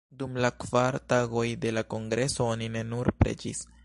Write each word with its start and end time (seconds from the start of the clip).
Dum 0.19 0.37
la 0.43 0.49
kvar 0.61 0.95
tagoj 1.13 1.45
de 1.65 1.73
la 1.79 1.83
kongreso 1.95 2.47
oni 2.55 2.71
ne 2.77 2.83
nur 2.95 3.13
preĝis. 3.21 3.63